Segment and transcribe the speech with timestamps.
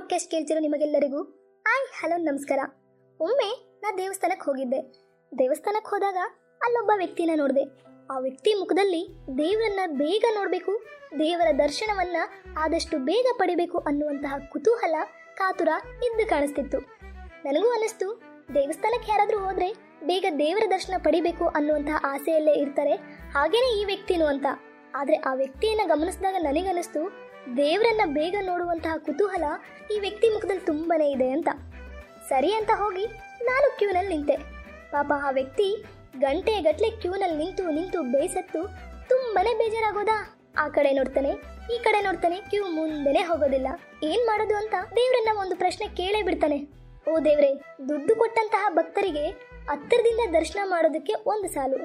[0.00, 1.18] ಕೇಳ್ತಿರೋ ನಿಮಗೆಲ್ಲರಿಗೂ
[1.66, 2.58] ಆಯ್ ಹಲೋ ನಮಸ್ಕಾರ.
[3.20, 4.80] ಒಮ್ಮೆ ನಾ ದೇವಸ್ಥಾನಕ್ಕೆ ಹೋಗಿದ್ದೆ.
[5.38, 6.16] ದೇವಸ್ಥಾನಕ್ಕೆ ಹೋದಾಗ
[6.64, 7.64] ಅಲ್ಲೊಬ್ಬ ವ್ಯಕ್ತಿನ ನೋಡಿದೆ.
[8.10, 9.08] ಆ ವ್ಯಕ್ತಿ ಮುಖದಲ್ಲಿ
[9.38, 10.84] ದೇವರನ್ನ ಬೇಗ ನೋಡಬೇಕು,
[11.18, 12.16] ದೇವರ ದರ್ಶನವನ್ನ
[12.58, 14.94] ಆದಷ್ಟು ಬೇಗ ಪಡಿಬೇಕು ಅನ್ನುವಂತಹ ಕುತೂಹಲ,
[15.34, 16.78] ಕಾತುರ ಇದ್ದು ಕಾಣಿಸ್ತಿತ್ತು.
[17.44, 18.22] ನನಗೂ ಅನ್ನಿಸ್ತು
[18.54, 19.72] ದೇವಸ್ಥಾನಕ್ಕೆ ಯಾರಾದರೂ ಹೋದ್ರೆ
[20.06, 22.92] ಬೇಗ ದೇವರ ದರ್ಶನ ಪಡಿಬೇಕು ಅನ್ನುವಂತಹ ಆಸೆಯಲ್ಲೇ ಇರ್ತಾರೆ
[23.30, 24.46] ಹಾಗೇನೆ ಈ ವ್ಯಕ್ತಿನೂ ಅಂತ.
[24.94, 29.46] ಆದರೆ ಆ ವ್ಯಕ್ತಿಯನ್ನ ಗಮನಿಸಿದಾಗ ನನಗನ್ನಿಸ್ತು ದೇವರನ್ನ ಬೇಗ ನೋಡುವಂತಹ ಕುತೂಹಲ
[29.94, 31.48] ಈ ವ್ಯಕ್ತಿ ಮುಖದಲ್ಲಿ ತುಂಬಾ ಇದೆ ಅಂತ.
[32.28, 33.06] ಸರಿ ಅಂತ ಹೋಗಿ
[33.44, 34.36] ನಾನು ಕ್ಯೂನಲ್ಲಿ ನಿಂತೆ.
[34.92, 35.66] ಪಾಪ ಆ ವ್ಯಕ್ತಿ
[36.18, 38.62] ಗಂಟೆ ಗಟ್ಲೆ ಕ್ಯೂನಲ್ಲಿ ನಿಂತು ನಿಂತು ಬೇಸತ್ತು
[39.08, 40.16] ತುಂಬಾ ಬೇಜಾರಾಗೋದಾ?
[40.58, 41.30] ಆ ಕಡೆ ನೋಡ್ತಾನೆ,
[41.74, 43.68] ಈ ಕಡೆ ನೋಡ್ತಾನೆ, ಕ್ಯೂ ಮುಂದೆನೆ ಹೋಗೋದಿಲ್ಲ.
[44.02, 46.58] ಏನ್ ಮಾಡೋದು ಅಂತ ದೇವ್ರನ್ನ ಒಂದು ಪ್ರಶ್ನೆ ಕೇಳೇ ಬಿಡ್ತಾನೆ.
[47.10, 47.50] ಓ ದೇವ್ರೆ,
[47.88, 49.28] ದುಡ್ಡು ಕೊಟ್ಟಂತಹ ಭಕ್ತರಿಗೆ
[49.70, 51.78] ಹತ್ತಿರದಿಂದ ದರ್ಶನ ಮಾಡೋದಕ್ಕೆ ಒಂದು ಸಾಲು.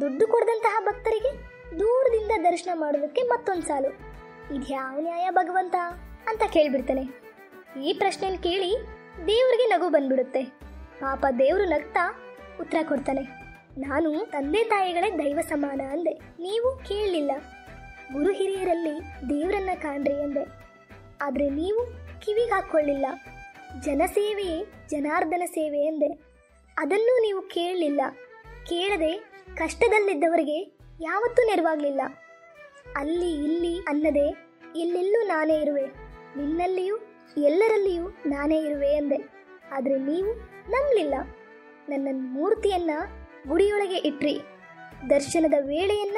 [0.00, 1.32] ದುಡ್ಡು ಕೊಡದಂತಹ ಭಕ್ತರಿಗೆ
[1.80, 4.13] ದೂರದಿಂದ ದರ್ಶನ ಮಾಡೋದಕ್ಕೆ ಮತ್ತೊಂದು ಸಾಲು.
[4.52, 5.74] ಇದ್ಯಾವ ನ್ಯಾಯ ಭಗವಂತ
[6.28, 7.02] ಅಂತ ಕೇಳ್ಬಿಡ್ತಾನೆ.
[7.82, 8.76] ಈ ಪ್ರಶ್ನೆನ ಕೇಳಿ
[9.26, 10.44] ದೇವ್ರಿಗೆ ನಗು ಬಂದ್ಬಿಡುತ್ತೆ.
[11.00, 12.20] ಪಾಪ ದೇವರು ನಗ್ತಾ
[12.60, 13.20] ಉತ್ತರ ಕೊಡ್ತಾನೆ.
[13.80, 16.10] ನಾನು ತಂದೆ ತಾಯಿಗಳೇ ದೈವ ಸಮಾನ ಅಂದೆ.
[16.14, 17.30] ನೀವು ಕೇಳಲಿಲ್ಲ
[18.12, 20.44] ಗುರು ಹಿರಿಯರಲ್ಲಿ ದೇವರನ್ನ ಕಾಣ್ರಿ ಅಂದೆ.
[21.22, 21.86] ಆದರೆ ನೀವು
[22.20, 23.06] ಕಿವಿಗೆ ಹಾಕ್ಕೊಳ್ಳಿಲ್ಲ.
[23.80, 26.06] ಜನಸೇವೆಯೇ ಜನಾರ್ದನ ಸೇವೆ ಎಂದೆ
[26.78, 28.00] ಅದನ್ನೂ ನೀವು ಕೇಳಲಿಲ್ಲ.
[28.66, 29.12] ಕೇಳದೆ
[29.56, 32.00] ಕಷ್ಟದಲ್ಲಿದ್ದವರಿಗೆ ಯಾವತ್ತೂ ನೆರವಾಗಲಿಲ್ಲ.
[32.96, 34.28] ಅಲ್ಲಿ, ಇಲ್ಲಿ ಅನ್ನದೆ
[34.76, 35.86] ಎಲ್ಲೆಲ್ಲೂ ನಾನೇ ಇರುವೆ.
[36.36, 36.96] ನಿನ್ನಲ್ಲಿಯೂ,
[37.36, 39.16] ಎಲ್ಲರಲ್ಲಿಯೂ ನಾನೇ ಇರುವೆ ಎಂದೆ.
[39.72, 40.34] ಆದರೆ ನೀವು
[40.70, 41.14] ನಂಬಲಿಲ್ಲ
[41.88, 42.90] ನನ್ನ ಮೂರ್ತಿಯನ್ನ
[43.48, 44.40] ಗುಡಿಯೊಳಗೆ ಇಟ್ರಿ.
[45.10, 46.16] ದರ್ಶನದ ವೇಳೆಯನ್ನ,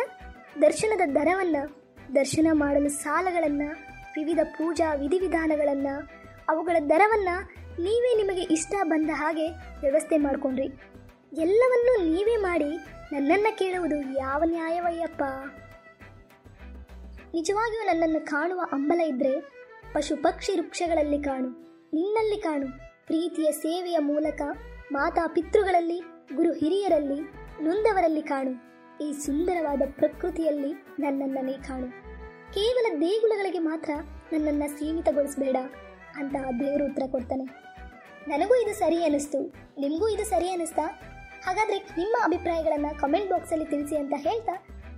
[0.62, 1.56] ದರ್ಶನದ ದರವನ್ನ
[2.14, 3.62] ದರ್ಶನ ಮಾಡಲು ಸಾಲಗಳನ್ನ,
[4.16, 5.86] ವಿವಿಧ ಪೂಜಾ ವಿಧಿವಿಧಾನಗಳನ್ನ,
[6.48, 7.28] ಅವುಗಳ ದರವನ್ನ
[7.78, 9.46] ನೀವೇ ನಿಮಗೆ ಇಷ್ಟ ಬಂದ ಹಾಗೆ
[9.80, 10.66] ವ್ಯವಸ್ಥೆ ಮಾಡಿಕೊಂಡ್ರಿ.
[11.32, 12.70] ಎಲ್ಲವನ್ನೂ ನೀವೇ ಮಾಡಿ
[13.12, 15.22] ನನ್ನನ್ನು ಕೇಳುವುದು ಯಾವ ನ್ಯಾಯವಯ್ಯಪ್ಪ?
[17.34, 19.40] ನಿಜವಾಗಿಯೂ ನನ್ನನ್ನು ಕಾಣುವ ಅಂಬಲ ಇದ್ರೆ
[19.94, 21.48] ಪಶು ಪಕ್ಷಿ ವೃಕ್ಷಗಳಲ್ಲಿ ಕಾಣು
[21.92, 22.66] ನಿನ್ನಲ್ಲಿ ಕಾಣು.
[23.06, 24.42] ಪ್ರೀತಿಯ ಸೇವೆಯ ಮೂಲಕ
[24.92, 25.98] ಮಾತಾ ಪಿತೃಗಳಲ್ಲಿ,
[26.36, 27.20] ಗುರು ಹಿರಿಯರಲ್ಲಿ,
[27.62, 28.52] ನೊಂದವರಲ್ಲಿ ಕಾಣು.
[29.04, 31.86] ಈ ಸುಂದರವಾದ ಪ್ರಕೃತಿಯಲ್ಲಿ ನನ್ನನ್ನೇ ಕಾಣು.
[32.52, 33.90] ಕೇವಲ ದೇಗುಲಗಳಿಗೆ ಮಾತ್ರ
[34.32, 35.56] ನನ್ನನ್ನು ಸೀಮಿತಗೊಳಿಸಬೇಡ
[36.16, 37.44] ಅಂತ ದೇವರು ಉತ್ತರ ಕೊಡ್ತಾನೆ.
[38.28, 39.40] ನನಗೂ ಇದು ಸರಿ ಅನ್ನಿಸ್ತು,
[39.80, 40.82] ನಿಮಗೂ ಇದು ಸರಿ ಅನ್ನಿಸ್ತಾ?
[41.46, 44.52] ಹಾಗಾದ್ರೆ ನಿಮ್ಮ ಅಭಿಪ್ರಾಯಗಳನ್ನು ಕಮೆಂಟ್ ಬಾಕ್ಸಲ್ಲಿ ತಿಳಿಸಿ ಅಂತ ಹೇಳ್ತಾ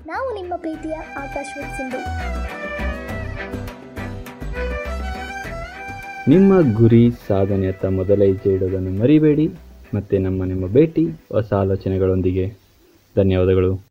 [0.08, 1.98] ನಾವು ನಿಮ್ಮ ಪ್ರೀತಿಯ ಆಕಾಶ್ ಸಿಂಧು.
[6.30, 9.48] ನಿಮ್ಮ ಗುರಿ ಸಾಧನೆಯತ್ತ ಮೊದಲ ಹೆಜ್ಜೆ ಇಡೋದನ್ನು ಮರಿಬೇಡಿ.
[9.94, 12.46] ಮತ್ತು ನಮ್ಮ ನಿಮ್ಮ ಭೇಟಿ ಹೊಸ ಆಲೋಚನೆಗಳೊಂದಿಗೆ.
[13.16, 13.87] ಧನ್ಯವಾದಗಳು.